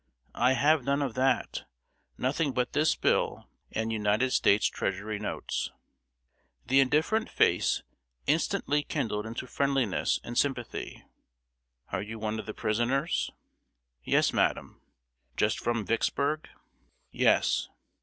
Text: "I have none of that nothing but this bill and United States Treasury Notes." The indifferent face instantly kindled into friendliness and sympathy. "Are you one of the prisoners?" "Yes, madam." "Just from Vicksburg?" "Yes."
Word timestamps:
"I 0.33 0.53
have 0.53 0.83
none 0.83 1.03
of 1.03 1.13
that 1.13 1.65
nothing 2.17 2.53
but 2.53 2.73
this 2.73 2.95
bill 2.95 3.47
and 3.71 3.93
United 3.93 4.31
States 4.31 4.65
Treasury 4.65 5.19
Notes." 5.19 5.69
The 6.65 6.79
indifferent 6.79 7.29
face 7.29 7.83
instantly 8.25 8.81
kindled 8.81 9.27
into 9.27 9.45
friendliness 9.45 10.19
and 10.23 10.39
sympathy. 10.39 11.03
"Are 11.91 12.01
you 12.01 12.17
one 12.17 12.39
of 12.39 12.47
the 12.47 12.55
prisoners?" 12.55 13.29
"Yes, 14.03 14.33
madam." 14.33 14.81
"Just 15.37 15.59
from 15.59 15.85
Vicksburg?" 15.85 16.49
"Yes." 17.11 17.69